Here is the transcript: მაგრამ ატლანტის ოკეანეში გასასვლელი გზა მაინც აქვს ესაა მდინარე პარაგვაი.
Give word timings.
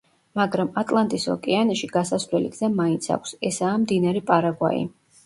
მაგრამ 0.37 0.69
ატლანტის 0.81 1.27
ოკეანეში 1.33 1.89
გასასვლელი 1.95 2.49
გზა 2.55 2.71
მაინც 2.79 3.11
აქვს 3.17 3.35
ესაა 3.51 3.75
მდინარე 3.83 4.25
პარაგვაი. 4.31 4.83